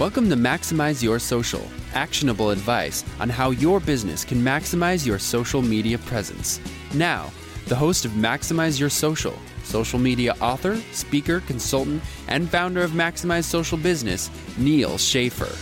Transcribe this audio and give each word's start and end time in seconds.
Welcome 0.00 0.30
to 0.30 0.34
Maximize 0.34 1.02
Your 1.02 1.18
Social, 1.18 1.62
actionable 1.92 2.48
advice 2.48 3.04
on 3.20 3.28
how 3.28 3.50
your 3.50 3.80
business 3.80 4.24
can 4.24 4.38
maximize 4.38 5.04
your 5.06 5.18
social 5.18 5.60
media 5.60 5.98
presence. 5.98 6.58
Now, 6.94 7.30
the 7.66 7.76
host 7.76 8.06
of 8.06 8.12
Maximize 8.12 8.80
Your 8.80 8.88
Social, 8.88 9.34
social 9.62 9.98
media 9.98 10.34
author, 10.40 10.80
speaker, 10.92 11.40
consultant, 11.40 12.02
and 12.28 12.48
founder 12.48 12.80
of 12.80 12.92
Maximize 12.92 13.44
Social 13.44 13.76
Business, 13.76 14.30
Neal 14.56 14.96
Schaffer. 14.96 15.54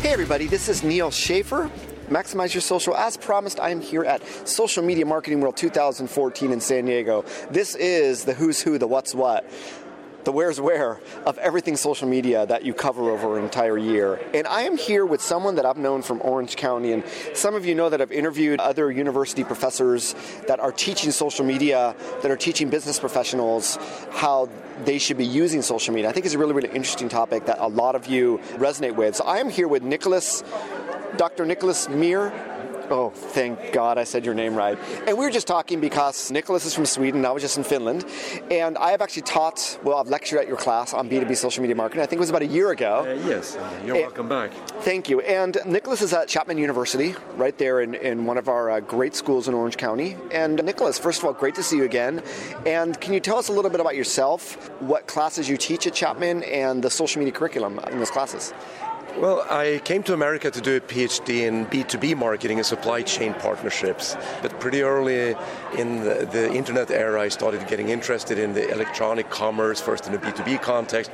Hey, 0.00 0.12
everybody, 0.12 0.46
this 0.46 0.68
is 0.68 0.84
Neal 0.84 1.10
Schaffer. 1.10 1.68
Maximize 2.08 2.54
Your 2.54 2.60
Social. 2.60 2.94
As 2.94 3.16
promised, 3.16 3.58
I 3.58 3.70
am 3.70 3.80
here 3.80 4.04
at 4.04 4.24
Social 4.46 4.84
Media 4.84 5.06
Marketing 5.06 5.40
World 5.40 5.56
2014 5.56 6.52
in 6.52 6.60
San 6.60 6.84
Diego. 6.84 7.24
This 7.50 7.74
is 7.74 8.24
the 8.24 8.34
who's 8.34 8.60
who, 8.60 8.78
the 8.78 8.86
what's 8.86 9.12
what 9.12 9.44
the 10.24 10.32
where's 10.32 10.60
where 10.60 11.00
of 11.26 11.38
everything 11.38 11.76
social 11.76 12.08
media 12.08 12.46
that 12.46 12.64
you 12.64 12.74
cover 12.74 13.10
over 13.10 13.38
an 13.38 13.44
entire 13.44 13.78
year. 13.78 14.20
And 14.32 14.46
I 14.46 14.62
am 14.62 14.76
here 14.76 15.04
with 15.06 15.20
someone 15.20 15.56
that 15.56 15.66
I've 15.66 15.76
known 15.76 16.02
from 16.02 16.20
Orange 16.22 16.56
County. 16.56 16.92
And 16.92 17.04
some 17.34 17.54
of 17.54 17.66
you 17.66 17.74
know 17.74 17.88
that 17.88 18.00
I've 18.00 18.12
interviewed 18.12 18.60
other 18.60 18.90
university 18.90 19.44
professors 19.44 20.14
that 20.46 20.60
are 20.60 20.72
teaching 20.72 21.10
social 21.10 21.44
media, 21.44 21.94
that 22.22 22.30
are 22.30 22.36
teaching 22.36 22.70
business 22.70 22.98
professionals 22.98 23.78
how 24.10 24.48
they 24.84 24.98
should 24.98 25.18
be 25.18 25.26
using 25.26 25.62
social 25.62 25.94
media. 25.94 26.08
I 26.08 26.12
think 26.12 26.26
it's 26.26 26.34
a 26.34 26.38
really, 26.38 26.54
really 26.54 26.70
interesting 26.70 27.08
topic 27.08 27.46
that 27.46 27.58
a 27.60 27.68
lot 27.68 27.94
of 27.94 28.06
you 28.06 28.38
resonate 28.54 28.96
with. 28.96 29.16
So 29.16 29.24
I 29.24 29.38
am 29.38 29.48
here 29.48 29.68
with 29.68 29.82
Nicholas, 29.82 30.42
Dr. 31.16 31.44
Niklas 31.44 31.88
Myhr 31.88 32.32
Oh, 32.90 33.10
thank 33.10 33.72
God 33.72 33.96
I 33.96 34.04
said 34.04 34.24
your 34.24 34.34
name 34.34 34.54
right. 34.54 34.78
And 35.06 35.16
we 35.16 35.24
were 35.24 35.30
just 35.30 35.46
talking 35.46 35.80
because 35.80 36.30
Niklas 36.30 36.66
is 36.66 36.74
from 36.74 36.84
Sweden, 36.84 37.24
I 37.24 37.30
was 37.30 37.42
just 37.42 37.56
in 37.56 37.64
Finland, 37.64 38.04
and 38.50 38.76
I 38.76 38.90
have 38.90 39.00
actually 39.00 39.22
taught, 39.22 39.78
well, 39.82 39.98
I've 39.98 40.08
lectured 40.08 40.38
at 40.38 40.46
your 40.46 40.56
class 40.56 40.92
on 40.92 41.08
B2B 41.08 41.36
social 41.36 41.62
media 41.62 41.76
marketing. 41.76 42.02
I 42.02 42.06
think 42.06 42.18
it 42.18 42.20
was 42.20 42.30
about 42.30 42.42
a 42.42 42.46
year 42.46 42.70
ago. 42.70 43.06
Uh, 43.08 43.26
yes, 43.26 43.56
uh, 43.56 43.82
you're 43.86 43.96
welcome 43.96 44.28
back. 44.28 44.52
Thank 44.80 45.08
you. 45.08 45.20
And 45.20 45.54
Niklas 45.64 46.02
is 46.02 46.12
at 46.12 46.28
Chapman 46.28 46.58
University, 46.58 47.14
right 47.36 47.56
there 47.56 47.80
in, 47.80 47.94
in 47.94 48.26
one 48.26 48.36
of 48.36 48.48
our 48.48 48.70
uh, 48.70 48.80
great 48.80 49.14
schools 49.14 49.48
in 49.48 49.54
Orange 49.54 49.78
County. 49.78 50.16
And 50.30 50.58
Niklas, 50.58 51.00
first 51.00 51.20
of 51.20 51.24
all, 51.24 51.32
great 51.32 51.54
to 51.54 51.62
see 51.62 51.76
you 51.76 51.84
again. 51.84 52.22
And 52.66 53.00
can 53.00 53.14
you 53.14 53.20
tell 53.20 53.38
us 53.38 53.48
a 53.48 53.52
little 53.52 53.70
bit 53.70 53.80
about 53.80 53.96
yourself, 53.96 54.70
what 54.80 55.06
classes 55.06 55.48
you 55.48 55.56
teach 55.56 55.86
at 55.86 55.94
Chapman, 55.94 56.42
and 56.44 56.82
the 56.82 56.90
social 56.90 57.20
media 57.20 57.32
curriculum 57.32 57.78
in 57.90 57.98
those 57.98 58.10
classes? 58.10 58.52
Well, 59.16 59.46
I 59.48 59.80
came 59.84 60.02
to 60.04 60.12
America 60.12 60.50
to 60.50 60.60
do 60.60 60.76
a 60.76 60.80
PhD 60.80 61.42
in 61.42 61.66
B2B 61.66 62.16
marketing 62.16 62.58
and 62.58 62.66
supply 62.66 63.02
chain 63.02 63.32
partnerships. 63.34 64.16
But 64.42 64.58
pretty 64.58 64.82
early 64.82 65.36
in 65.78 66.00
the, 66.00 66.28
the, 66.30 66.52
internet 66.52 66.90
era, 66.90 67.20
I 67.20 67.28
started 67.28 67.64
getting 67.68 67.90
interested 67.90 68.40
in 68.40 68.54
the 68.54 68.68
electronic 68.72 69.30
commerce, 69.30 69.80
first 69.80 70.08
in 70.08 70.14
a 70.14 70.18
B2B 70.18 70.60
context, 70.62 71.12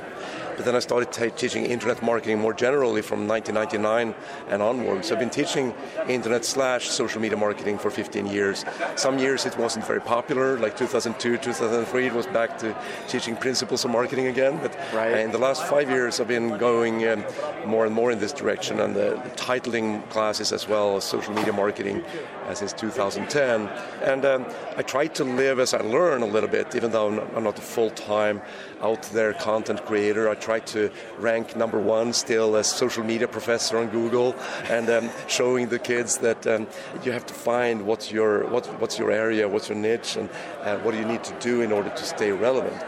but 0.55 0.65
then 0.65 0.75
I 0.75 0.79
started 0.79 1.11
t- 1.11 1.29
teaching 1.31 1.65
internet 1.65 2.01
marketing 2.01 2.39
more 2.39 2.53
generally 2.53 3.01
from 3.01 3.27
1999 3.27 4.15
and 4.49 4.61
onwards. 4.61 5.11
I've 5.11 5.19
been 5.19 5.29
teaching 5.29 5.73
internet 6.07 6.45
slash 6.45 6.89
social 6.89 7.21
media 7.21 7.37
marketing 7.37 7.77
for 7.77 7.89
15 7.89 8.27
years. 8.27 8.65
Some 8.95 9.19
years 9.19 9.45
it 9.45 9.57
wasn't 9.57 9.85
very 9.85 10.01
popular, 10.01 10.57
like 10.59 10.77
2002, 10.77 11.37
2003, 11.37 12.07
it 12.07 12.13
was 12.13 12.27
back 12.27 12.57
to 12.59 12.75
teaching 13.07 13.35
principles 13.35 13.85
of 13.85 13.91
marketing 13.91 14.27
again. 14.27 14.59
But 14.61 14.77
right. 14.93 15.17
in 15.19 15.31
the 15.31 15.37
last 15.37 15.63
five 15.67 15.89
years, 15.89 16.19
I've 16.19 16.27
been 16.27 16.57
going 16.57 17.07
um, 17.07 17.23
more 17.65 17.85
and 17.85 17.93
more 17.93 18.11
in 18.11 18.19
this 18.19 18.33
direction, 18.33 18.79
and 18.79 18.95
the, 18.95 19.21
the 19.23 19.29
titling 19.35 20.07
classes 20.09 20.51
as 20.51 20.67
well 20.67 20.97
as 20.97 21.03
social 21.03 21.33
media 21.33 21.53
marketing 21.53 22.01
uh, 22.01 22.40
since 22.53 22.73
2010. 22.73 23.67
And 24.03 24.25
um, 24.25 24.45
I 24.77 24.81
try 24.81 25.07
to 25.07 25.23
live 25.23 25.59
as 25.59 25.73
I 25.73 25.81
learn 25.81 26.21
a 26.21 26.25
little 26.25 26.49
bit, 26.49 26.75
even 26.75 26.91
though 26.91 27.21
I'm 27.35 27.43
not 27.43 27.57
a 27.57 27.61
full 27.61 27.89
time 27.91 28.41
out 28.81 29.03
there 29.13 29.33
content 29.33 29.85
creator. 29.85 30.29
I 30.29 30.35
try 30.35 30.59
to 30.59 30.89
rank 31.17 31.55
number 31.55 31.79
one 31.79 32.13
still 32.13 32.55
as 32.55 32.67
social 32.67 33.03
media 33.03 33.27
professor 33.27 33.77
on 33.77 33.89
Google 33.89 34.35
and 34.69 34.89
um, 34.89 35.09
showing 35.27 35.69
the 35.69 35.79
kids 35.79 36.17
that 36.19 36.45
um, 36.47 36.67
you 37.03 37.11
have 37.11 37.25
to 37.27 37.33
find 37.33 37.85
what's 37.85 38.11
your, 38.11 38.47
what, 38.47 38.65
what's 38.79 38.97
your 38.97 39.11
area, 39.11 39.47
what's 39.47 39.69
your 39.69 39.77
niche, 39.77 40.15
and 40.15 40.29
uh, 40.61 40.77
what 40.79 40.91
do 40.91 40.97
you 40.97 41.05
need 41.05 41.23
to 41.23 41.33
do 41.39 41.61
in 41.61 41.71
order 41.71 41.89
to 41.89 42.03
stay 42.03 42.31
relevant. 42.31 42.81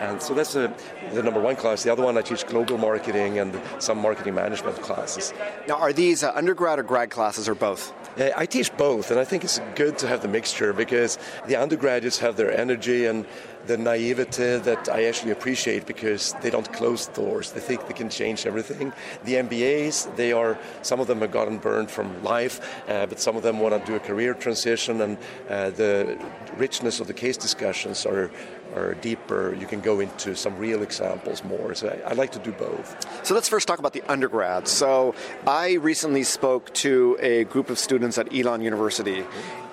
And 0.00 0.22
so 0.22 0.34
that's 0.34 0.54
a, 0.54 0.72
the 1.12 1.22
number 1.22 1.40
one 1.40 1.56
class. 1.56 1.82
The 1.82 1.92
other 1.92 2.02
one, 2.02 2.16
I 2.16 2.22
teach 2.22 2.46
global 2.46 2.78
marketing 2.78 3.38
and 3.38 3.60
some 3.78 3.98
marketing 3.98 4.34
management 4.34 4.80
classes. 4.80 5.32
Now, 5.66 5.76
are 5.76 5.92
these 5.92 6.22
uh, 6.22 6.32
undergrad 6.34 6.78
or 6.78 6.82
grad 6.82 7.10
classes 7.10 7.48
or 7.48 7.54
both? 7.54 7.92
Uh, 8.18 8.30
I 8.36 8.46
teach 8.46 8.76
both, 8.76 9.10
and 9.10 9.20
I 9.20 9.24
think 9.24 9.44
it's 9.44 9.60
good 9.74 9.98
to 9.98 10.08
have 10.08 10.22
the 10.22 10.28
mixture 10.28 10.72
because 10.72 11.18
the 11.46 11.56
undergraduates 11.56 12.18
have 12.18 12.36
their 12.36 12.50
energy 12.50 13.06
and 13.06 13.26
the 13.66 13.76
naivety 13.76 14.56
that 14.58 14.88
I 14.88 15.04
actually 15.04 15.32
appreciate 15.32 15.86
because 15.86 16.34
they 16.42 16.50
don't 16.50 16.70
close 16.72 17.06
doors. 17.08 17.52
They 17.52 17.60
think 17.60 17.86
they 17.86 17.94
can 17.94 18.08
change 18.08 18.46
everything. 18.46 18.92
The 19.24 19.34
MBAs, 19.34 20.16
they 20.16 20.32
are 20.32 20.58
some 20.82 21.00
of 21.00 21.06
them 21.06 21.20
have 21.20 21.30
gotten 21.30 21.58
burned 21.58 21.90
from 21.90 22.22
life, 22.22 22.60
uh, 22.88 23.06
but 23.06 23.20
some 23.20 23.36
of 23.36 23.42
them 23.42 23.60
want 23.60 23.78
to 23.78 23.90
do 23.90 23.96
a 23.96 24.00
career 24.00 24.34
transition, 24.34 25.00
and 25.00 25.18
uh, 25.48 25.70
the 25.70 26.18
richness 26.56 26.98
of 27.00 27.06
the 27.06 27.14
case 27.14 27.36
discussions 27.36 28.06
are 28.06 28.30
are 28.74 28.94
deeper. 28.94 29.54
You 29.58 29.66
can 29.66 29.80
go 29.80 30.00
into 30.00 30.34
some 30.34 30.56
real 30.58 30.82
examples 30.82 31.44
more. 31.44 31.74
So 31.74 31.88
I, 31.88 32.10
I, 32.10 32.12
like 32.14 32.32
to 32.32 32.38
do 32.38 32.52
both. 32.52 33.26
So 33.26 33.34
let's 33.34 33.48
first 33.48 33.68
talk 33.68 33.78
about 33.78 33.92
the 33.92 34.02
undergrads. 34.08 34.70
So 34.70 35.14
I 35.46 35.74
recently 35.74 36.24
spoke 36.24 36.72
to 36.74 37.16
a 37.20 37.44
group 37.44 37.70
of 37.70 37.78
students 37.78 38.18
at 38.18 38.34
Elon 38.34 38.62
University, 38.62 39.24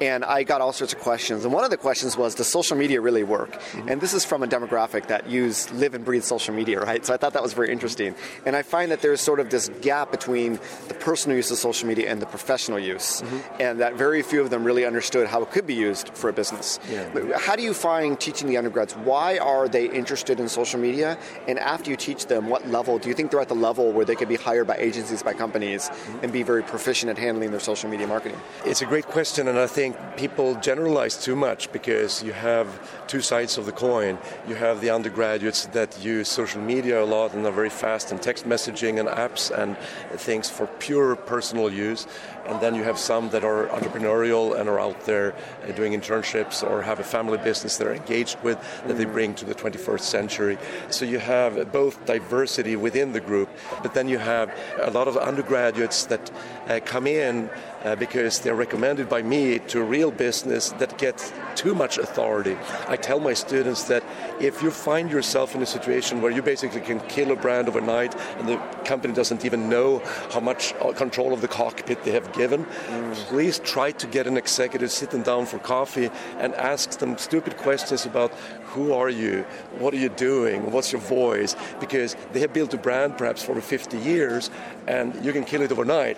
and 0.02 0.24
I 0.24 0.44
got 0.44 0.62
all 0.62 0.74
sorts 0.74 0.94
of 0.94 1.00
questions. 1.00 1.44
And 1.46 1.54
one 1.54 1.64
of 1.64 1.70
the 1.70 1.78
questions 1.78 2.18
was, 2.18 2.36
does 2.36 2.48
social 2.48 2.78
media 2.78 3.02
really 3.02 3.24
work? 3.24 3.54
Mm-hmm. 3.54 3.90
And 3.90 4.02
this 4.02 4.14
is 4.14 4.26
from 4.26 4.44
a 4.44 4.48
demographic 4.48 5.08
that 5.08 5.30
use 5.30 5.72
live 5.72 5.94
and 5.94 6.04
breathe 6.04 6.24
social 6.24 6.54
media, 6.54 6.80
right? 6.82 7.06
So 7.06 7.14
I 7.14 7.18
thought 7.18 7.34
that 7.34 7.44
was 7.44 7.54
very 7.54 7.72
interesting. 7.72 8.16
And 8.46 8.56
I 8.56 8.62
find 8.62 8.92
that 8.92 9.02
there's 9.02 9.22
sort 9.22 9.40
of 9.40 9.50
this 9.50 9.70
gap 9.82 10.12
between 10.12 10.60
the 10.88 10.94
personal 10.94 11.38
use 11.38 11.52
of 11.52 11.58
social 11.58 11.88
media 11.88 12.10
and 12.10 12.22
the 12.22 12.26
professional 12.26 12.80
use, 12.80 13.22
mm-hmm. 13.22 13.62
and 13.62 13.80
that 13.80 13.96
very 13.96 14.22
few 14.22 14.42
of 14.42 14.50
them 14.50 14.64
really 14.64 14.86
understood 14.86 15.28
how 15.28 15.42
it 15.42 15.52
could 15.52 15.68
be 15.68 15.76
used 15.76 16.10
for 16.10 16.30
a 16.30 16.34
business. 16.34 16.80
Yeah. 16.90 17.38
How 17.38 17.56
do 17.56 17.64
you 17.64 17.74
find 17.74 18.20
teaching 18.20 18.48
the 18.48 18.58
undergrads? 18.58 18.85
Why 18.94 19.38
are 19.38 19.68
they 19.68 19.90
interested 19.90 20.40
in 20.40 20.50
social 20.50 20.80
media? 20.80 21.18
And 21.48 21.60
after 21.60 21.90
you 21.90 21.98
teach 21.98 22.28
them, 22.28 22.50
what 22.50 22.68
level 22.68 22.98
do 23.00 23.10
you 23.10 23.16
think 23.16 23.32
they're 23.32 23.42
at 23.42 23.48
the 23.48 23.56
level 23.56 23.92
where 23.92 24.06
they 24.06 24.16
could 24.16 24.30
be 24.30 24.36
hired 24.36 24.68
by 24.68 24.78
agencies, 24.78 25.24
by 25.24 25.34
companies, 25.34 25.90
and 26.22 26.32
be 26.32 26.44
very 26.44 26.64
proficient 26.64 27.10
at 27.10 27.18
handling 27.18 27.52
their 27.52 27.60
social 27.60 27.90
media 27.90 28.08
marketing? 28.08 28.40
It's 28.66 28.82
a 28.82 28.86
great 28.86 29.06
question, 29.06 29.48
and 29.48 29.58
I 29.58 29.68
think 29.68 29.96
people 30.18 30.56
generalize 30.56 31.18
too 31.18 31.36
much 31.36 31.72
because 31.72 32.24
you 32.24 32.34
have 32.34 32.68
two 33.08 33.22
sides 33.22 33.58
of 33.58 33.66
the 33.66 33.72
coin. 33.72 34.18
You 34.48 34.56
have 34.56 34.82
the 34.82 34.90
undergraduates 34.90 35.66
that 35.68 36.04
use 36.04 36.28
social 36.28 36.62
media 36.62 37.04
a 37.04 37.06
lot 37.06 37.34
and 37.34 37.46
are 37.46 37.52
very 37.52 37.70
fast 37.70 38.12
in 38.12 38.20
text 38.20 38.46
messaging 38.46 39.00
and 39.00 39.10
apps 39.10 39.52
and 39.58 39.78
things 40.20 40.50
for 40.50 40.68
pure 40.80 41.16
personal 41.16 41.70
use. 41.70 42.08
And 42.48 42.62
then 42.62 42.76
you 42.76 42.84
have 42.84 42.98
some 42.98 43.30
that 43.30 43.44
are 43.44 43.68
entrepreneurial 43.68 44.60
and 44.60 44.70
are 44.70 44.80
out 44.80 45.06
there 45.06 45.34
uh, 45.68 45.72
doing 45.72 45.94
internships 45.94 46.68
or 46.68 46.82
have 46.82 47.00
a 47.00 47.04
family 47.04 47.38
business 47.38 47.78
they're 47.78 47.94
engaged 47.94 48.38
with 48.44 48.60
that 48.86 48.98
they 48.98 49.06
bring 49.06 49.34
to 49.36 49.46
the 49.46 49.56
21st 49.56 50.02
century. 50.02 50.58
So 50.90 51.06
you 51.06 51.20
have 51.20 51.72
both 51.72 52.06
diversity 52.06 52.76
within 52.76 53.14
the 53.14 53.20
group, 53.20 53.50
but 53.82 53.94
then 53.94 54.08
you 54.08 54.18
have 54.18 54.54
a 54.80 54.92
lot 54.92 55.08
of 55.08 55.18
undergraduates 55.18 56.06
that 56.06 56.32
uh, 56.68 56.80
come 56.86 57.08
in 57.08 57.50
uh, 57.84 57.96
because 57.96 58.40
they're 58.40 58.56
recommended 58.56 59.08
by 59.08 59.22
me 59.22 59.60
to 59.60 59.84
real 59.84 60.12
business 60.12 60.72
that 60.72 60.98
gets 60.98 61.32
too 61.56 61.76
much 61.76 61.98
authority. 61.98 62.58
I 62.88 62.96
tell 62.96 63.20
my 63.20 63.34
students 63.34 63.84
that 63.86 64.04
if 64.40 64.62
you 64.64 64.72
find 64.72 65.10
yourself 65.12 65.56
in 65.56 65.62
a 65.62 65.66
situation 65.66 66.22
where 66.22 66.32
you 66.32 66.42
basically 66.42 66.82
can 66.82 67.00
kill 67.02 67.32
a 67.32 67.36
brand 67.36 67.68
overnight 67.68 68.16
and 68.40 68.48
the 68.48 68.58
company 68.86 69.14
doesn't 69.14 69.46
even 69.46 69.70
know 69.70 70.00
how 70.32 70.40
much 70.40 70.74
uh, 70.82 70.92
control 70.94 71.32
of 71.32 71.42
the 71.42 71.48
cockpit 71.48 72.04
they 72.04 72.12
have 72.12 72.32
given, 72.36 72.66
mm. 72.66 73.14
please 73.28 73.60
try 73.60 73.92
to 73.92 74.08
get 74.08 74.28
an 74.28 74.38
executive 74.38 74.92
sitting 74.92 75.24
down 75.24 75.46
for 75.46 75.60
coffee 75.60 76.10
and 76.38 76.54
ask 76.56 77.00
them 77.00 77.18
stupid 77.18 77.58
questions 77.58 78.06
about 78.06 78.32
who 78.66 78.94
are 78.94 79.10
you, 79.10 79.46
what 79.80 79.94
are 79.94 79.98
you 79.98 80.10
doing, 80.10 80.72
what's 80.72 80.92
your 80.92 81.02
voice, 81.02 81.56
because 81.80 82.16
they 82.34 82.40
have 82.42 82.54
built 82.54 82.74
a 82.74 82.78
brand 82.78 83.18
perhaps 83.18 83.44
for 83.44 83.60
50 83.60 83.98
years 83.98 84.50
and 84.88 85.24
you 85.24 85.32
can 85.32 85.44
kill 85.44 85.62
it 85.62 85.72
overnight. 85.72 86.18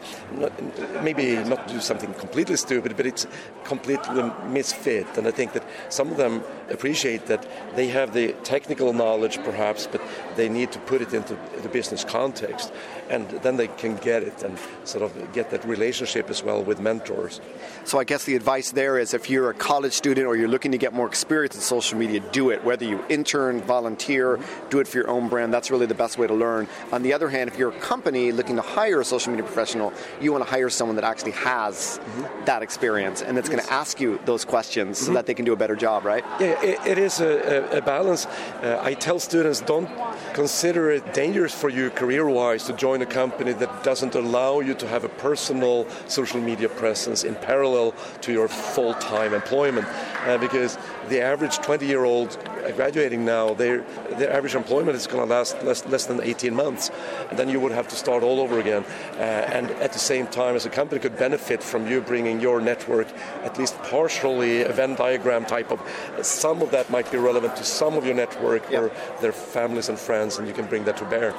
Maybe 1.04 1.36
not 1.36 1.58
not 1.58 1.68
do 1.68 1.80
something 1.80 2.14
completely 2.14 2.58
stupid, 2.58 2.96
but 2.96 3.06
it's 3.06 3.28
completely 3.64 4.32
misfit. 4.48 5.18
And 5.18 5.28
I 5.28 5.32
think 5.32 5.54
that 5.54 5.64
some 5.90 6.12
of 6.12 6.18
them 6.18 6.44
appreciate 6.70 7.26
that 7.28 7.46
they 7.76 7.88
have 7.88 8.14
the 8.14 8.34
technical 8.44 8.94
knowledge, 8.94 9.38
perhaps, 9.44 9.88
but 9.88 10.02
they 10.36 10.50
need 10.50 10.72
to 10.72 10.80
put 10.80 11.02
it 11.02 11.14
into 11.14 11.38
the 11.62 11.70
business 11.70 12.04
context, 12.04 12.72
and 13.10 13.28
then 13.44 13.58
they 13.58 13.68
can 13.68 13.96
get 13.98 14.24
it 14.24 14.44
and 14.44 14.58
sort 14.84 15.04
of 15.04 15.34
get 15.34 15.50
that 15.50 15.66
relationship 15.66 16.30
as 16.30 16.44
well 16.44 16.64
with 16.64 16.80
mentors. 16.80 17.42
So 17.86 18.00
I 18.00 18.04
guess 18.04 18.26
the 18.26 18.36
advice 18.36 18.72
there 18.72 18.98
is 18.98 19.14
if 19.14 19.30
you're 19.30 19.50
a 19.50 19.54
college 19.54 19.94
student 19.94 20.28
or 20.28 20.36
you're 20.36 20.50
looking 20.50 20.72
to 20.72 20.78
get 20.78 20.94
more 20.94 21.08
experience 21.08 21.56
in 21.56 21.62
social 21.62 21.98
media, 21.98 22.20
do 22.32 22.50
it. 22.50 22.64
Whether 22.64 22.86
you 22.86 23.04
intern, 23.10 23.62
volunteer, 23.62 24.40
do 24.70 24.80
it 24.80 24.88
for 24.88 24.98
your 24.98 25.10
own 25.10 25.30
brand. 25.30 25.54
That's 25.54 25.72
really 25.72 25.86
the 25.86 25.96
best 25.96 26.18
way 26.18 26.28
to 26.28 26.34
learn. 26.34 26.68
On 26.92 27.02
the 27.02 27.14
other 27.14 27.30
hand, 27.30 27.50
if 27.50 27.58
you're 27.58 27.72
a 27.72 27.80
company 27.80 28.32
looking 28.32 28.57
to 28.62 28.68
hire 28.68 29.00
a 29.02 29.06
social 29.06 29.32
media 29.32 29.46
professional, 29.46 29.94
you 30.22 30.32
want 30.32 30.44
to 30.44 30.50
hire 30.50 30.70
someone 30.70 30.96
that 30.96 31.06
actually 31.06 31.32
has 31.32 32.00
mm-hmm. 32.00 32.46
that 32.46 32.62
experience 32.62 33.22
and 33.22 33.36
that's 33.36 33.50
yes. 33.50 33.56
going 33.56 33.68
to 33.68 33.74
ask 33.74 34.00
you 34.00 34.20
those 34.26 34.46
questions 34.46 34.98
mm-hmm. 34.98 35.08
so 35.08 35.14
that 35.14 35.26
they 35.26 35.34
can 35.34 35.46
do 35.46 35.54
a 35.54 35.56
better 35.56 35.76
job, 35.76 36.06
right? 36.06 36.24
Yeah, 36.40 36.62
it, 36.62 36.80
it 36.86 36.98
is 36.98 37.20
a, 37.20 37.78
a 37.78 37.82
balance. 37.82 38.26
Uh, 38.26 38.80
I 38.82 38.94
tell 38.94 39.20
students 39.20 39.62
don't 39.62 39.90
consider 40.34 40.92
it 40.92 41.14
dangerous 41.14 41.54
for 41.54 41.70
you 41.70 41.90
career-wise 41.90 42.66
to 42.66 42.74
join 42.74 43.02
a 43.02 43.06
company 43.06 43.54
that 43.54 43.84
doesn't 43.84 44.16
allow 44.16 44.60
you 44.60 44.74
to 44.76 44.88
have 44.88 45.04
a 45.04 45.10
personal 45.10 45.88
social 46.08 46.40
media 46.40 46.70
presence 46.70 47.24
in 47.24 47.36
parallel 47.36 47.94
to 48.22 48.32
your 48.32 48.48
full-time 48.48 49.34
employment, 49.34 49.88
uh, 50.28 50.38
because 50.38 50.78
the 51.10 51.22
average 51.22 51.58
20-year-old 51.58 52.38
graduating 52.76 53.24
now, 53.24 53.54
their 53.54 53.82
their 54.18 54.32
average 54.32 54.56
employment 54.56 54.96
is 54.96 55.08
going 55.08 55.26
to 55.26 55.34
last 55.34 55.62
less, 55.64 55.86
less 55.88 56.06
than 56.06 56.22
18 56.22 56.54
months, 56.54 56.92
and 57.30 57.40
then 57.40 57.50
you 57.50 57.60
would 57.60 57.72
have 57.72 57.88
to 57.88 57.96
start 57.96 58.24
all 58.24 58.40
over 58.40 58.60
again. 58.60 58.84
Uh, 59.14 59.56
and 59.58 59.72
at 59.72 59.94
the 59.94 60.00
same 60.00 60.28
time, 60.28 60.56
as 60.56 60.66
a 60.66 60.70
company 60.70 61.00
could 61.00 61.18
benefit 61.18 61.64
from 61.64 61.88
you 61.88 62.02
bringing 62.02 62.40
your 62.40 62.60
network, 62.60 63.08
at 63.44 63.58
least 63.58 63.78
partially, 63.84 64.64
a 64.64 64.74
Venn 64.74 64.96
diagram 64.96 65.46
type 65.46 65.72
of. 65.72 65.80
Some 66.22 66.62
of 66.62 66.72
that 66.72 66.90
might 66.90 67.10
be 67.12 67.18
relevant 67.18 67.56
to 67.56 67.64
some 67.64 67.96
of 67.96 68.06
your 68.06 68.16
network 68.16 68.70
yep. 68.70 68.82
or 68.82 68.92
their 69.22 69.32
families 69.32 69.90
and 69.90 69.98
friends, 69.98 70.38
and 70.38 70.48
you 70.48 70.54
can 70.54 70.66
bring 70.66 70.84
that 70.86 70.98
to 70.98 71.06
bear. 71.06 71.34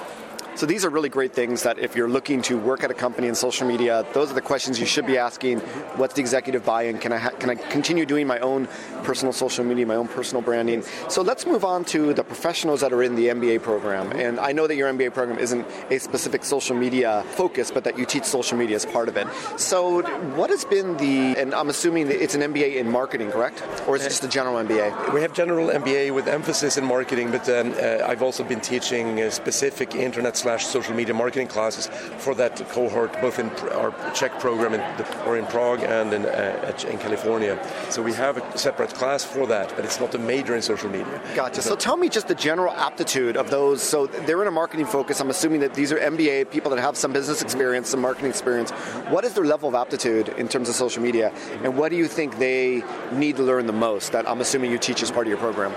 So 0.58 0.66
these 0.66 0.84
are 0.84 0.90
really 0.90 1.08
great 1.08 1.34
things 1.34 1.62
that 1.62 1.78
if 1.78 1.94
you're 1.94 2.08
looking 2.08 2.42
to 2.42 2.58
work 2.58 2.82
at 2.82 2.90
a 2.90 2.94
company 2.94 3.28
in 3.28 3.36
social 3.36 3.64
media, 3.64 4.04
those 4.12 4.32
are 4.32 4.34
the 4.34 4.40
questions 4.40 4.80
you 4.80 4.86
should 4.86 5.06
be 5.06 5.16
asking. 5.16 5.60
What's 5.94 6.14
the 6.14 6.20
executive 6.20 6.64
buy-in? 6.64 6.98
Can 6.98 7.12
I 7.12 7.18
ha- 7.18 7.30
can 7.38 7.48
I 7.48 7.54
continue 7.54 8.04
doing 8.04 8.26
my 8.26 8.40
own 8.40 8.66
personal 9.04 9.32
social 9.32 9.64
media, 9.64 9.86
my 9.86 9.94
own 9.94 10.08
personal 10.08 10.42
branding? 10.42 10.82
So 11.08 11.22
let's 11.22 11.46
move 11.46 11.64
on 11.64 11.84
to 11.94 12.12
the 12.12 12.24
professionals 12.24 12.80
that 12.80 12.92
are 12.92 13.04
in 13.04 13.14
the 13.14 13.28
MBA 13.28 13.62
program. 13.62 14.10
And 14.10 14.40
I 14.40 14.50
know 14.50 14.66
that 14.66 14.74
your 14.74 14.92
MBA 14.92 15.14
program 15.14 15.38
isn't 15.38 15.64
a 15.90 15.98
specific 16.00 16.44
social 16.44 16.74
media 16.74 17.22
focus, 17.36 17.70
but 17.70 17.84
that 17.84 17.96
you 17.96 18.04
teach 18.04 18.24
social 18.24 18.58
media 18.58 18.74
as 18.74 18.84
part 18.84 19.08
of 19.08 19.16
it. 19.16 19.28
So 19.60 20.02
what 20.34 20.50
has 20.50 20.64
been 20.64 20.96
the 20.96 21.38
and 21.38 21.54
I'm 21.54 21.68
assuming 21.68 22.10
it's 22.10 22.34
an 22.34 22.40
MBA 22.40 22.78
in 22.78 22.90
marketing, 22.90 23.30
correct? 23.30 23.62
Or 23.86 23.94
is 23.94 24.04
it 24.04 24.08
just 24.08 24.24
a 24.24 24.28
general 24.28 24.56
MBA? 24.56 25.14
We 25.14 25.20
have 25.20 25.32
general 25.32 25.68
MBA 25.68 26.12
with 26.12 26.26
emphasis 26.26 26.76
in 26.76 26.84
marketing, 26.84 27.30
but 27.30 27.48
um, 27.48 27.74
uh, 27.78 28.10
I've 28.10 28.24
also 28.24 28.42
been 28.42 28.60
teaching 28.60 29.22
uh, 29.22 29.30
specific 29.30 29.94
internet 29.94 30.36
slash 30.48 30.66
social 30.66 30.94
media 30.94 31.12
marketing 31.12 31.46
classes 31.46 31.88
for 32.24 32.34
that 32.34 32.56
cohort, 32.70 33.12
both 33.20 33.38
in 33.38 33.50
our 33.80 33.92
Czech 34.14 34.32
program 34.40 34.72
in, 34.72 34.80
or 35.26 35.36
in 35.36 35.44
Prague 35.44 35.82
and 35.82 36.14
in, 36.14 36.24
uh, 36.24 36.72
in 36.90 36.98
California. 36.98 37.54
So 37.90 38.00
we 38.02 38.14
have 38.14 38.38
a 38.38 38.42
separate 38.56 38.94
class 38.94 39.22
for 39.22 39.46
that, 39.46 39.68
but 39.76 39.84
it's 39.84 40.00
not 40.00 40.14
a 40.14 40.18
major 40.18 40.54
in 40.56 40.62
social 40.62 40.88
media. 40.88 41.20
Gotcha. 41.34 41.60
So 41.60 41.76
tell 41.76 41.98
me 41.98 42.08
just 42.08 42.28
the 42.28 42.34
general 42.34 42.72
aptitude 42.88 43.36
of 43.36 43.50
those. 43.50 43.82
So 43.82 44.06
they're 44.06 44.40
in 44.40 44.48
a 44.48 44.56
marketing 44.62 44.86
focus. 44.86 45.20
I'm 45.20 45.28
assuming 45.28 45.60
that 45.60 45.74
these 45.74 45.92
are 45.92 45.98
MBA 45.98 46.50
people 46.50 46.70
that 46.70 46.80
have 46.80 46.96
some 46.96 47.12
business 47.12 47.42
experience, 47.42 47.90
some 47.90 48.00
marketing 48.00 48.30
experience. 48.30 48.70
What 49.12 49.26
is 49.26 49.34
their 49.34 49.44
level 49.44 49.68
of 49.68 49.74
aptitude 49.74 50.28
in 50.42 50.48
terms 50.48 50.70
of 50.70 50.74
social 50.74 51.02
media, 51.02 51.30
and 51.62 51.76
what 51.76 51.90
do 51.90 51.96
you 51.96 52.08
think 52.08 52.38
they 52.38 52.82
need 53.12 53.36
to 53.36 53.42
learn 53.42 53.66
the 53.66 53.78
most? 53.88 54.12
That 54.12 54.26
I'm 54.26 54.40
assuming 54.40 54.70
you 54.70 54.78
teach 54.78 55.02
as 55.02 55.10
part 55.10 55.26
of 55.26 55.30
your 55.30 55.42
program. 55.46 55.72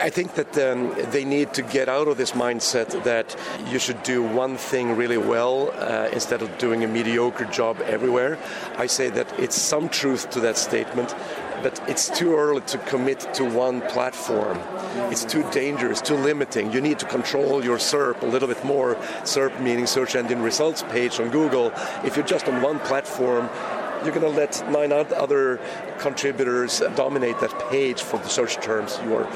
I 0.00 0.08
think 0.08 0.34
that 0.34 0.52
um, 0.58 0.94
they 1.10 1.24
need 1.24 1.52
to 1.54 1.62
get 1.62 1.88
out 1.88 2.08
of 2.08 2.16
this 2.16 2.32
mindset 2.32 3.04
that 3.04 3.36
you 3.70 3.78
should 3.78 4.02
do 4.02 4.22
one 4.22 4.56
thing 4.56 4.96
really 4.96 5.18
well 5.18 5.70
uh, 5.76 6.08
instead 6.12 6.42
of 6.42 6.58
doing 6.58 6.84
a 6.84 6.88
mediocre 6.88 7.44
job 7.44 7.80
everywhere. 7.82 8.38
I 8.76 8.86
say 8.86 9.10
that 9.10 9.26
it's 9.38 9.56
some 9.56 9.88
truth 9.88 10.30
to 10.30 10.40
that 10.40 10.58
statement, 10.58 11.14
but 11.62 11.80
it's 11.88 12.08
too 12.08 12.34
early 12.34 12.62
to 12.62 12.78
commit 12.78 13.32
to 13.34 13.44
one 13.44 13.80
platform. 13.82 14.58
It's 15.12 15.24
too 15.24 15.48
dangerous, 15.52 16.00
too 16.00 16.16
limiting. 16.16 16.72
You 16.72 16.80
need 16.80 16.98
to 16.98 17.06
control 17.06 17.64
your 17.64 17.78
SERP 17.78 18.22
a 18.22 18.26
little 18.26 18.48
bit 18.48 18.64
more. 18.64 18.96
SERP 19.24 19.60
meaning 19.60 19.86
search 19.86 20.16
engine 20.16 20.42
results 20.42 20.82
page 20.84 21.20
on 21.20 21.30
Google. 21.30 21.72
If 22.04 22.16
you're 22.16 22.26
just 22.26 22.48
on 22.48 22.62
one 22.62 22.80
platform, 22.80 23.48
you're 24.02 24.14
going 24.14 24.32
to 24.32 24.40
let 24.40 24.68
nine 24.70 24.92
other 24.92 25.60
contributors 25.98 26.80
dominate 26.96 27.38
that 27.40 27.70
page 27.70 28.02
for 28.02 28.18
the 28.18 28.28
search 28.28 28.56
terms 28.56 28.98
you 29.04 29.14
are 29.14 29.28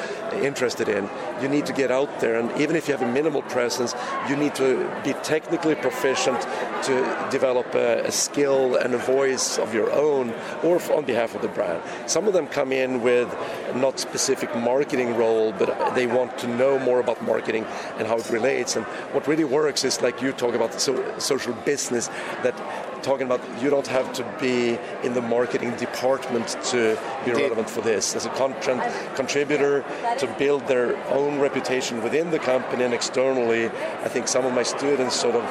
interested 0.43 0.89
in. 0.89 1.09
You 1.41 1.49
need 1.49 1.67
to 1.67 1.73
get 1.73 1.91
out 1.91 2.21
there, 2.21 2.39
and 2.39 2.51
even 2.61 2.77
if 2.77 2.89
you 2.89 2.95
have 2.97 3.03
a 3.03 3.13
minimal 3.13 3.43
presence, 3.43 3.95
you 4.29 4.37
need 4.37 4.55
to 4.57 4.91
be 5.05 5.13
technically 5.23 5.75
proficient 5.75 6.41
to 6.85 7.29
develop 7.31 7.75
a, 7.75 8.05
a 8.05 8.11
skill 8.11 8.77
and 8.77 8.95
a 8.95 8.99
voice 8.99 9.59
of 9.59 9.75
your 9.75 9.91
own 9.93 10.33
or 10.63 10.81
on 10.93 11.05
behalf 11.05 11.35
of 11.35 11.43
the 11.43 11.49
brand. 11.49 11.83
Some 12.07 12.27
of 12.27 12.33
them 12.33 12.47
come 12.47 12.73
in 12.73 13.03
with 13.03 13.29
not 13.75 13.99
specific 13.99 14.55
marketing 14.57 15.17
role, 15.17 15.53
but 15.53 15.95
they 15.95 16.07
want 16.07 16.37
to 16.39 16.49
know 16.49 16.79
more 16.79 17.01
about 17.01 17.23
marketing 17.23 17.65
and 17.99 18.07
how 18.07 18.17
it 18.17 18.31
relates. 18.31 18.77
And 18.77 18.85
what 19.15 19.27
really 19.27 19.45
works 19.45 19.85
is 19.85 20.01
like 20.03 20.21
you 20.23 20.33
talk 20.33 20.55
about 20.55 20.81
so, 20.81 21.19
social 21.19 21.53
business 21.65 22.09
that 22.43 22.55
talking 23.03 23.27
about 23.27 23.41
you 23.63 23.69
don't 23.69 23.87
have 23.87 24.11
to 24.15 24.25
be 24.41 24.54
in 25.03 25.15
the 25.15 25.21
marketing 25.21 25.75
department 25.77 26.57
to 26.65 26.99
be 27.25 27.33
relevant 27.33 27.69
for 27.69 27.81
this. 27.81 28.15
As 28.15 28.27
a 28.27 28.31
content 28.31 28.83
contributor, 29.15 29.85
to 30.19 30.27
build 30.39 30.67
their 30.67 30.97
own 31.13 31.39
reputation 31.41 32.03
within 32.03 32.31
the 32.31 32.39
company 32.39 32.85
and 32.85 32.95
externally, 32.95 33.67
I 34.07 34.09
think 34.09 34.29
some 34.29 34.45
of 34.45 34.53
my 34.55 34.63
students 34.63 35.15
sort 35.15 35.35
of 35.35 35.45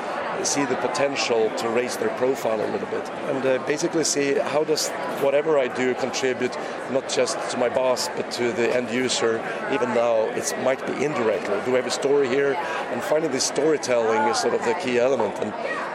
see 0.45 0.65
the 0.65 0.75
potential 0.77 1.49
to 1.57 1.69
raise 1.69 1.95
their 1.97 2.09
profile 2.17 2.59
a 2.59 2.69
little 2.71 2.87
bit. 2.87 3.07
And 3.29 3.45
uh, 3.45 3.65
basically 3.65 4.03
see 4.03 4.33
how 4.33 4.63
does 4.63 4.89
whatever 5.21 5.57
I 5.57 5.67
do 5.67 5.93
contribute 5.95 6.55
not 6.91 7.07
just 7.07 7.37
to 7.51 7.57
my 7.57 7.69
boss 7.69 8.09
but 8.15 8.31
to 8.31 8.51
the 8.53 8.75
end 8.75 8.89
user. 8.89 9.35
Even 9.71 9.93
though 9.93 10.31
it 10.35 10.53
might 10.63 10.85
be 10.85 11.05
indirectly. 11.05 11.59
Do 11.65 11.71
we 11.71 11.77
have 11.77 11.87
a 11.87 11.91
story 11.91 12.27
here? 12.27 12.53
And 12.91 13.01
finding 13.01 13.31
this 13.31 13.45
storytelling 13.45 14.21
is 14.29 14.37
sort 14.37 14.53
of 14.53 14.63
the 14.65 14.73
key 14.73 14.99
element. 14.99 15.35
And 15.39 15.53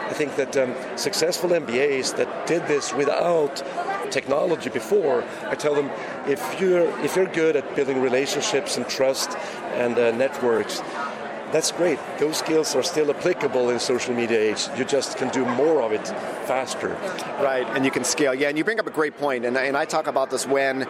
I 0.09 0.13
think 0.13 0.35
that 0.37 0.57
um, 0.57 0.75
successful 0.97 1.51
MBAs 1.51 2.15
that 2.17 2.47
did 2.47 2.65
this 2.67 2.93
without 2.93 3.63
technology 4.11 4.71
before, 4.71 5.23
I 5.43 5.53
tell 5.53 5.75
them 5.75 5.91
if 6.27 6.59
you're 6.59 6.89
if 7.01 7.15
you're 7.15 7.27
good 7.27 7.55
at 7.55 7.75
building 7.75 8.01
relationships 8.01 8.75
and 8.77 8.87
trust 8.87 9.37
and 9.75 9.99
uh, 9.99 10.09
networks, 10.11 10.81
that's 11.51 11.71
great. 11.71 11.99
Those 12.19 12.37
skills 12.37 12.75
are 12.75 12.83
still 12.83 13.09
applicable 13.09 13.69
in 13.69 13.79
social 13.79 14.13
media 14.13 14.39
age. 14.39 14.67
You 14.77 14.85
just 14.85 15.17
can 15.17 15.29
do 15.29 15.45
more 15.45 15.81
of 15.81 15.91
it 15.91 16.07
faster. 16.47 16.89
Right, 17.41 17.65
and 17.75 17.85
you 17.85 17.91
can 17.91 18.03
scale. 18.03 18.33
Yeah, 18.33 18.49
and 18.49 18.57
you 18.57 18.63
bring 18.63 18.79
up 18.79 18.87
a 18.87 18.91
great 18.91 19.17
point, 19.17 19.45
and, 19.45 19.57
and 19.57 19.77
I 19.77 19.85
talk 19.85 20.07
about 20.07 20.29
this 20.29 20.47
when, 20.47 20.83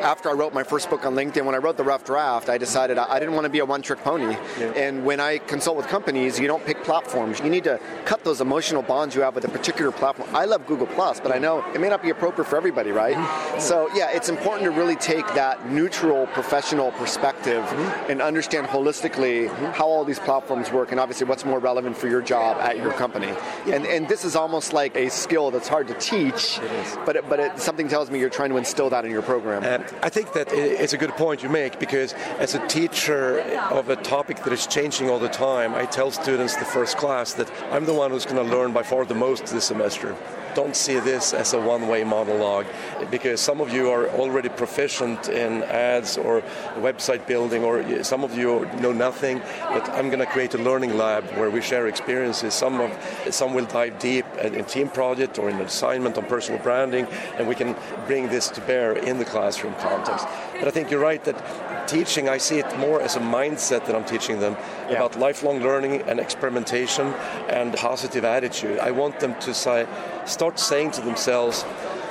after 0.00 0.28
I 0.28 0.32
wrote 0.32 0.52
my 0.52 0.62
first 0.62 0.90
book 0.90 1.06
on 1.06 1.14
LinkedIn, 1.14 1.44
when 1.44 1.54
I 1.54 1.58
wrote 1.58 1.76
the 1.76 1.84
rough 1.84 2.04
draft, 2.04 2.48
I 2.48 2.58
decided 2.58 2.98
I 2.98 3.18
didn't 3.18 3.34
want 3.34 3.44
to 3.44 3.50
be 3.50 3.60
a 3.60 3.64
one-trick 3.64 4.00
pony. 4.00 4.36
Yeah. 4.58 4.72
And 4.76 5.04
when 5.04 5.20
I 5.20 5.38
consult 5.38 5.76
with 5.76 5.86
companies, 5.86 6.38
you 6.38 6.46
don't 6.46 6.64
pick 6.64 6.82
platforms. 6.84 7.40
You 7.40 7.50
need 7.50 7.64
to 7.64 7.80
cut 8.04 8.24
those 8.24 8.40
emotional 8.40 8.82
bonds 8.82 9.14
you 9.14 9.22
have 9.22 9.34
with 9.34 9.44
a 9.44 9.48
particular 9.48 9.90
platform. 9.92 10.28
I 10.34 10.44
love 10.44 10.66
Google 10.66 10.86
Plus, 10.86 11.20
but 11.20 11.32
I 11.32 11.38
know 11.38 11.64
it 11.74 11.80
may 11.80 11.88
not 11.88 12.02
be 12.02 12.10
appropriate 12.10 12.48
for 12.48 12.56
everybody, 12.56 12.90
right? 12.90 13.16
Mm-hmm. 13.16 13.60
So 13.60 13.88
yeah, 13.94 14.10
it's 14.10 14.28
important 14.28 14.64
to 14.64 14.70
really 14.70 14.96
take 14.96 15.26
that 15.34 15.70
neutral 15.70 16.26
professional 16.28 16.92
perspective 16.92 17.64
mm-hmm. 17.64 18.10
and 18.10 18.20
understand 18.20 18.66
holistically 18.66 19.48
mm-hmm. 19.48 19.66
how 19.66 19.86
all 19.86 20.03
these 20.04 20.18
platforms 20.18 20.70
work, 20.70 20.90
and 20.90 21.00
obviously 21.00 21.26
what's 21.26 21.44
more 21.44 21.58
relevant 21.58 21.96
for 21.96 22.08
your 22.08 22.22
job 22.22 22.56
at 22.58 22.76
your 22.76 22.92
company. 22.92 23.32
And 23.66 23.86
and 23.86 24.08
this 24.08 24.24
is 24.24 24.36
almost 24.36 24.72
like 24.72 24.96
a 24.96 25.10
skill 25.10 25.50
that's 25.50 25.68
hard 25.68 25.88
to 25.88 25.94
teach, 25.94 26.60
but 27.04 27.16
it, 27.16 27.28
but 27.28 27.40
it, 27.40 27.58
something 27.58 27.88
tells 27.88 28.10
me 28.10 28.18
you're 28.18 28.30
trying 28.30 28.50
to 28.50 28.56
instill 28.56 28.90
that 28.90 29.04
in 29.04 29.10
your 29.10 29.22
program. 29.22 29.64
And 29.64 29.84
I 30.02 30.08
think 30.08 30.32
that 30.34 30.52
it's 30.52 30.92
a 30.92 30.98
good 30.98 31.10
point 31.10 31.42
you 31.42 31.48
make 31.48 31.78
because 31.78 32.12
as 32.38 32.54
a 32.54 32.66
teacher 32.68 33.40
of 33.70 33.88
a 33.88 33.96
topic 33.96 34.42
that 34.44 34.52
is 34.52 34.66
changing 34.66 35.10
all 35.10 35.18
the 35.18 35.28
time, 35.28 35.74
I 35.74 35.86
tell 35.86 36.10
students 36.10 36.56
the 36.56 36.64
first 36.64 36.96
class 36.96 37.34
that 37.34 37.50
I'm 37.72 37.84
the 37.84 37.94
one 37.94 38.10
who's 38.10 38.26
going 38.26 38.36
to 38.36 38.56
learn 38.56 38.72
by 38.72 38.82
far 38.82 39.04
the 39.04 39.14
most 39.14 39.46
this 39.46 39.64
semester 39.64 40.16
don't 40.54 40.76
see 40.76 40.98
this 41.00 41.32
as 41.32 41.52
a 41.52 41.60
one-way 41.60 42.04
monologue 42.04 42.66
because 43.10 43.40
some 43.40 43.60
of 43.60 43.72
you 43.72 43.90
are 43.90 44.08
already 44.10 44.48
proficient 44.48 45.28
in 45.28 45.62
ads 45.64 46.16
or 46.16 46.42
website 46.76 47.26
building 47.26 47.64
or 47.64 48.04
some 48.04 48.24
of 48.24 48.36
you 48.36 48.66
know 48.80 48.92
nothing 48.92 49.40
but 49.72 49.88
I'm 49.90 50.08
going 50.08 50.20
to 50.20 50.26
create 50.26 50.54
a 50.54 50.58
learning 50.58 50.96
lab 50.96 51.24
where 51.36 51.50
we 51.50 51.60
share 51.60 51.86
experiences. 51.88 52.54
Some 52.54 52.80
of 52.80 52.90
some 53.30 53.54
will 53.54 53.66
dive 53.66 53.98
deep 53.98 54.26
in 54.42 54.64
team 54.64 54.88
project 54.88 55.38
or 55.38 55.50
in 55.50 55.56
an 55.56 55.62
assignment 55.62 56.16
on 56.18 56.26
personal 56.26 56.60
branding 56.62 57.06
and 57.36 57.48
we 57.48 57.54
can 57.54 57.76
bring 58.06 58.28
this 58.28 58.48
to 58.50 58.60
bear 58.62 58.92
in 58.96 59.18
the 59.18 59.24
classroom 59.24 59.74
context 59.76 60.26
but 60.58 60.68
I 60.68 60.70
think 60.70 60.90
you're 60.90 61.00
right 61.00 61.22
that 61.24 61.88
teaching 61.88 62.28
I 62.28 62.38
see 62.38 62.58
it 62.58 62.78
more 62.78 63.00
as 63.00 63.16
a 63.16 63.20
mindset 63.20 63.86
that 63.86 63.94
I'm 63.94 64.04
teaching 64.04 64.40
them 64.40 64.56
yeah. 64.88 64.96
about 64.96 65.18
lifelong 65.18 65.60
learning 65.60 66.02
and 66.02 66.18
experimentation 66.18 67.08
and 67.48 67.74
positive 67.74 68.24
attitude 68.24 68.78
I 68.78 68.90
want 68.90 69.20
them 69.20 69.34
to 69.40 69.52
say 69.52 69.86
start 70.26 70.58
saying 70.58 70.92
to 70.92 71.00
themselves, 71.02 71.64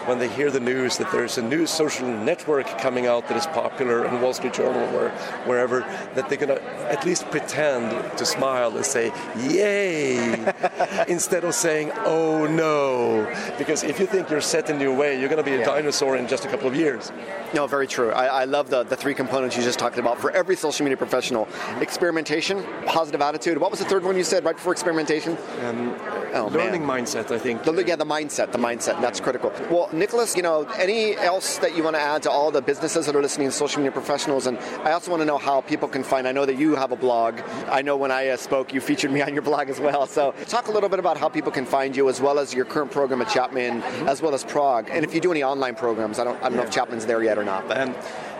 when 0.05 0.19
they 0.19 0.27
hear 0.27 0.51
the 0.51 0.59
news 0.59 0.97
that 0.97 1.11
there's 1.11 1.37
a 1.37 1.41
new 1.41 1.65
social 1.65 2.07
network 2.07 2.67
coming 2.79 3.07
out 3.07 3.27
that 3.27 3.37
is 3.37 3.47
popular 3.47 4.05
in 4.05 4.21
Wall 4.21 4.33
Street 4.33 4.53
Journal 4.53 4.83
or 4.95 5.09
wherever, 5.45 5.79
that 6.15 6.29
they're 6.29 6.37
going 6.37 6.55
to 6.55 6.61
at 6.91 7.05
least 7.05 7.29
pretend 7.31 8.17
to 8.17 8.25
smile 8.25 8.75
and 8.75 8.85
say, 8.85 9.11
yay, 9.37 10.53
instead 11.07 11.43
of 11.43 11.53
saying, 11.55 11.91
oh 12.05 12.45
no. 12.47 13.25
Because 13.57 13.83
if 13.83 13.99
you 13.99 14.05
think 14.05 14.29
you're 14.29 14.41
set 14.41 14.69
in 14.69 14.79
your 14.79 14.95
way, 14.95 15.19
you're 15.19 15.29
going 15.29 15.43
to 15.43 15.49
be 15.49 15.55
a 15.55 15.59
yeah. 15.59 15.65
dinosaur 15.65 16.17
in 16.17 16.27
just 16.27 16.45
a 16.45 16.47
couple 16.47 16.67
of 16.67 16.75
years. 16.75 17.11
No, 17.53 17.67
very 17.67 17.87
true. 17.87 18.11
I, 18.11 18.25
I 18.25 18.45
love 18.45 18.69
the, 18.69 18.83
the 18.83 18.95
three 18.95 19.13
components 19.13 19.55
you 19.55 19.63
just 19.63 19.79
talked 19.79 19.97
about 19.97 20.19
for 20.19 20.31
every 20.31 20.55
social 20.55 20.83
media 20.83 20.97
professional 20.97 21.47
experimentation, 21.79 22.63
positive 22.85 23.21
attitude. 23.21 23.57
What 23.57 23.71
was 23.71 23.79
the 23.79 23.85
third 23.85 24.03
one 24.03 24.17
you 24.17 24.23
said 24.23 24.43
right 24.43 24.55
before 24.55 24.73
experimentation? 24.73 25.37
Um, 25.63 25.95
oh, 26.33 26.49
learning 26.51 26.85
man. 26.85 27.05
mindset, 27.05 27.31
I 27.31 27.37
think. 27.37 27.63
The, 27.63 27.83
yeah, 27.85 27.95
the 27.95 28.05
mindset, 28.05 28.51
the 28.51 28.57
mindset. 28.57 28.99
That's 29.01 29.19
critical. 29.19 29.51
Well, 29.69 29.89
Niklas, 29.93 30.35
you 30.35 30.41
know, 30.41 30.63
any 30.77 31.15
else 31.15 31.57
that 31.59 31.75
you 31.75 31.83
want 31.83 31.95
to 31.95 32.01
add 32.01 32.23
to 32.23 32.31
all 32.31 32.51
the 32.51 32.61
businesses 32.61 33.05
that 33.05 33.15
are 33.15 33.21
listening, 33.21 33.51
social 33.51 33.79
media 33.79 33.91
professionals? 33.91 34.47
And 34.47 34.57
I 34.83 34.91
also 34.91 35.11
want 35.11 35.21
to 35.21 35.25
know 35.25 35.37
how 35.37 35.61
people 35.61 35.87
can 35.87 36.03
find. 36.03 36.27
I 36.27 36.31
know 36.31 36.45
that 36.45 36.57
you 36.57 36.75
have 36.75 36.91
a 36.91 36.95
blog. 36.95 37.39
I 37.69 37.81
know 37.81 37.95
when 37.95 38.11
I 38.11 38.29
uh, 38.29 38.37
spoke, 38.37 38.73
you 38.73 38.81
featured 38.81 39.11
me 39.11 39.21
on 39.27 39.33
your 39.33 39.43
blog 39.43 39.69
as 39.69 39.79
well. 39.79 40.07
So 40.07 40.33
talk 40.47 40.67
a 40.67 40.71
little 40.71 40.89
bit 40.89 40.99
about 40.99 41.17
how 41.17 41.29
people 41.29 41.51
can 41.51 41.65
find 41.65 41.95
you, 41.95 42.09
as 42.09 42.19
well 42.19 42.39
as 42.39 42.53
your 42.53 42.65
current 42.65 42.91
program 42.91 43.21
at 43.21 43.29
Chapman, 43.29 43.81
mm-hmm. 43.81 44.07
as 44.07 44.21
well 44.21 44.33
as 44.33 44.43
Prague. 44.43 44.89
And 44.91 45.05
if 45.05 45.13
you 45.13 45.21
do 45.21 45.31
any 45.31 45.43
online 45.43 45.75
programs, 45.75 46.19
I 46.19 46.23
don't, 46.23 46.37
I 46.37 46.43
don't 46.43 46.53
yeah. 46.53 46.57
know 46.57 46.63
if 46.63 46.71
Chapman's 46.71 47.05
there 47.05 47.23
yet 47.23 47.37
or 47.37 47.43
not. 47.43 47.67
But. 47.67 47.77
Um, 47.77 47.95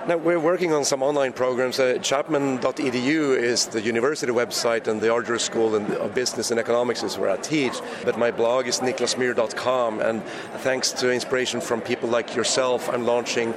now, 0.06 0.18
we're 0.18 0.40
working 0.40 0.74
on 0.74 0.84
some 0.84 1.02
online 1.02 1.32
programs. 1.32 1.80
Uh, 1.80 1.98
Chapman.edu 1.98 3.38
is 3.38 3.68
the 3.68 3.82
university 3.82 4.34
website, 4.34 4.88
and 4.88 5.00
the 5.00 5.08
Argyros 5.08 5.42
School 5.42 5.76
of 5.76 6.14
Business 6.14 6.52
and 6.52 6.60
Economics 6.60 7.04
is 7.04 7.18
where 7.18 7.30
I 7.30 7.38
teach. 7.38 7.74
But 8.04 8.18
my 8.18 8.30
blog 8.30 8.68
is 8.68 8.82
niklasmyhr.com, 8.82 10.02
and 10.02 10.22
thanks 10.58 10.92
to 10.94 11.12
inspiration 11.12 11.62
from 11.62 11.80
people 11.80 12.10
like 12.10 12.36
yourself, 12.36 12.90
I'm 12.90 13.06
launching 13.06 13.54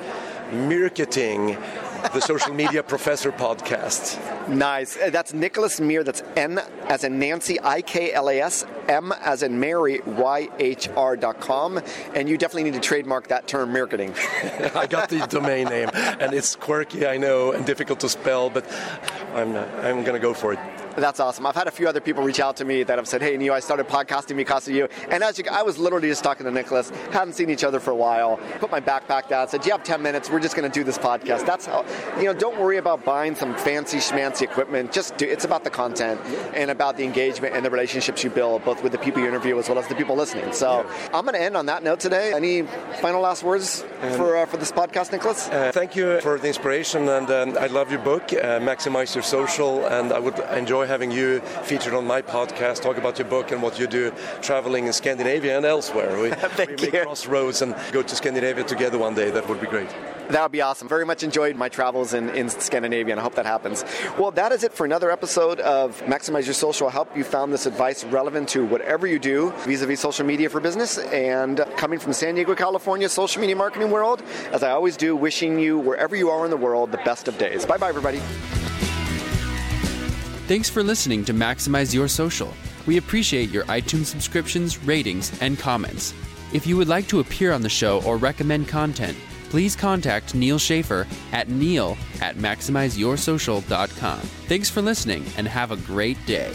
Myhrketing, 0.53 1.61
the 2.13 2.21
social 2.21 2.55
media 2.55 2.83
professor 2.83 3.33
podcast. 3.33 4.19
Nice. 4.49 4.97
Uh, 4.97 5.11
that's 5.11 5.33
Niklas 5.33 5.81
Myhr. 5.81 6.05
That's 6.05 6.23
N 6.37 6.61
as 6.89 7.05
in 7.05 7.19
Nancy, 7.19 7.61
I 7.63 7.83
K 7.83 8.13
L 8.13 8.29
A 8.29 8.41
S, 8.41 8.65
M 8.89 9.13
as 9.21 9.43
in 9.43 9.59
Mary, 9.59 10.01
Y 10.07 10.49
H 10.59 10.89
R 10.91 11.17
dot 11.17 11.41
com. 11.41 11.81
And 12.15 12.29
you 12.29 12.39
definitely 12.39 12.65
need 12.65 12.75
to 12.75 12.81
trademark 12.81 13.29
that 13.29 13.47
term, 13.47 13.73
Myhrketing. 13.73 14.15
I 14.77 14.87
got 14.87 15.09
the 15.09 15.27
domain 15.27 15.69
name, 15.69 15.91
and 15.95 16.33
it's 16.33 16.57
quirky, 16.57 17.07
I 17.07 17.17
know, 17.17 17.53
and 17.53 17.67
difficult 17.67 18.01
to 18.01 18.09
spell, 18.09 18.51
but 18.51 18.65
I'm, 19.35 19.57
I'm 19.57 20.03
going 20.03 20.15
to 20.15 20.19
go 20.19 20.35
for 20.35 20.53
it. 20.53 20.59
That's 20.97 21.21
awesome. 21.21 21.47
I've 21.47 21.55
had 21.55 21.69
a 21.69 21.71
few 21.71 21.89
other 21.89 22.01
people 22.01 22.23
reach 22.23 22.41
out 22.41 22.57
to 22.57 22.65
me 22.65 22.83
that 22.83 22.99
have 22.99 23.07
said, 23.09 23.23
"Hey, 23.23 23.37
Neal, 23.37 23.53
I 23.55 23.61
started 23.61 23.87
podcasting 23.89 24.37
because 24.37 24.67
of 24.69 24.75
you." 24.75 24.89
And 25.11 25.23
as 25.23 25.39
you, 25.39 25.45
I 25.51 25.63
was 25.63 25.79
literally 25.79 26.09
just 26.09 26.25
talking 26.25 26.47
to 26.47 26.53
Niklas, 26.53 26.95
hadn't 27.13 27.35
seen 27.35 27.51
each 27.51 27.65
other 27.65 27.81
for 27.81 27.91
a 27.91 27.97
while. 27.97 28.39
Put 28.59 28.71
my 28.71 28.81
backpack 28.81 29.29
down, 29.29 29.49
said, 29.49 29.63
"Do 29.63 29.67
you 29.69 29.73
have 29.73 29.85
10 29.85 30.03
minutes? 30.03 30.31
We're 30.31 30.41
just 30.41 30.57
going 30.57 30.71
to 30.71 30.75
do 30.79 30.85
this 30.85 30.99
podcast." 30.99 31.45
That's 31.47 31.67
how, 31.67 31.85
you 32.19 32.25
know, 32.25 32.35
don't 32.35 32.59
worry 32.59 32.79
about 32.79 33.05
buying 33.05 33.35
some 33.35 33.55
fancy 33.57 33.99
schmancy 33.99 34.43
equipment. 34.43 34.93
Just 34.93 35.17
do. 35.17 35.27
It's 35.27 35.45
about 35.45 35.65
the 35.65 35.71
content 35.71 36.21
and 36.55 36.71
about 36.71 36.97
the 36.97 37.05
engagement 37.05 37.55
and 37.55 37.65
the 37.65 37.71
relationships 37.71 38.25
you 38.25 38.31
build, 38.31 38.65
both 38.65 38.83
with 38.83 38.93
the 38.93 38.99
people 38.99 39.23
you 39.23 39.29
interview 39.29 39.59
as 39.59 39.69
well 39.69 39.79
as 39.79 39.87
the 39.89 39.95
people 39.95 40.17
listening. 40.17 40.53
So. 40.53 40.87
I'm 41.13 41.25
going 41.25 41.35
to 41.35 41.41
end 41.41 41.57
on 41.57 41.67
that 41.67 41.83
note 41.83 42.01
today. 42.01 42.33
Any 42.35 42.63
final 43.01 43.21
last 43.21 43.43
words 43.43 43.83
for 44.17 44.37
uh, 44.37 44.47
for 44.47 44.57
this 44.57 44.73
podcast, 44.73 45.11
Niklas? 45.11 45.53
Uh, 45.53 45.73
thank 45.73 45.97
you 45.97 46.21
for 46.21 46.39
the 46.39 46.49
inspiration, 46.49 47.09
and 47.09 47.31
um, 47.31 47.59
I 47.59 47.67
love 47.67 47.91
your 47.91 48.01
book, 48.01 48.25
uh, 48.33 48.61
Maximize 48.61 49.15
Your 49.15 49.25
Social, 49.25 49.87
and 49.87 50.13
I 50.13 50.19
would 50.19 50.39
enjoy 50.51 50.86
having 50.87 51.11
you 51.11 51.41
featured 51.65 51.95
on 51.95 52.07
my 52.07 52.23
podcast, 52.23 52.83
talk 52.83 52.97
about 52.97 53.19
your 53.19 53.29
book 53.29 53.53
and 53.53 53.63
what 53.63 53.79
you 53.79 53.87
do 53.87 54.13
traveling 54.43 54.87
in 54.87 54.93
Scandinavia 54.93 55.57
and 55.57 55.67
elsewhere. 55.67 56.17
We, 56.17 56.31
we 56.67 56.77
make 56.77 57.03
crossroads 57.03 57.63
and 57.63 57.75
go 57.93 58.03
to 58.03 58.17
Scandinavia 58.17 58.65
together 58.65 58.99
one 58.99 59.15
day. 59.15 59.31
That 59.31 59.49
would 59.49 59.61
be 59.61 59.67
great. 59.67 59.89
That 60.31 60.43
would 60.43 60.53
be 60.53 60.61
awesome. 60.61 60.89
Very 60.89 61.07
much 61.07 61.23
enjoyed 61.23 61.55
my 61.55 61.69
travels 61.69 62.13
in, 62.13 62.31
in 62.31 62.49
Scandinavia, 62.49 63.13
and 63.13 63.21
I 63.21 63.23
hope 63.23 63.37
that 63.37 63.47
happens. 63.47 63.85
Well, 64.19 64.33
that 64.33 64.51
is 64.51 64.65
it 64.65 64.73
for 64.73 64.85
another 64.85 65.11
episode 65.11 65.61
of 65.61 66.03
Maximize 66.03 66.47
Your 66.47 66.55
Social. 66.55 66.89
I 66.89 66.91
hope 66.91 67.17
you 67.17 67.23
found 67.23 67.53
this 67.53 67.67
advice 67.67 68.03
relevant 68.05 68.49
to 68.51 68.65
whatever 68.65 69.07
you 69.07 69.21
do 69.21 69.53
vis 69.59 69.83
a 69.83 69.87
vis 69.87 70.01
social 70.01 70.27
media 70.27 70.49
for 70.49 70.61
business. 70.61 70.99
And 70.99 71.65
coming 71.77 72.01
from 72.01 72.13
San 72.13 72.35
Diego, 72.35 72.57
California, 72.57 73.09
social 73.09 73.41
media 73.41 73.55
marketing 73.55 73.91
world, 73.91 74.23
as 74.51 74.65
I 74.65 74.73
always 74.73 74.97
do, 74.97 75.15
wishing 75.15 75.61
you, 75.61 75.79
wherever 75.79 76.17
you 76.17 76.31
are 76.31 76.45
in 76.45 76.51
the 76.51 76.57
world, 76.57 76.91
the 76.91 76.99
best 76.99 77.29
of 77.29 77.39
days. 77.39 77.65
Bye 77.65 77.77
bye, 77.77 77.89
everybody. 77.89 78.21
Thanks 80.47 80.71
for 80.71 80.85
listening 80.85 81.25
to 81.25 81.35
Maximize 81.35 81.93
Your 81.93 82.07
Social. 82.07 82.55
We 82.87 82.99
appreciate 82.99 83.51
your 83.51 83.65
iTunes 83.65 84.05
subscriptions, 84.05 84.79
ratings, 84.85 85.37
and 85.43 85.59
comments. 85.59 86.15
If 86.53 86.69
you 86.69 86.77
would 86.77 86.87
like 86.87 87.09
to 87.09 87.19
appear 87.19 87.53
on 87.53 87.63
the 87.63 87.69
show 87.69 88.01
or 88.05 88.17
recommend 88.17 88.69
content, 88.69 89.19
please 89.51 89.75
contact 89.75 90.37
Neal 90.37 90.59
Schaffer 90.59 91.05
at 91.33 91.49
neil 91.49 91.99
at 92.21 92.37
maximizeyoursocial.com. 92.37 94.21
Thanks 94.21 94.71
for 94.71 94.83
listening 94.83 95.25
and 95.37 95.49
have 95.49 95.73
a 95.73 95.77
great 95.79 96.25
day. 96.27 96.53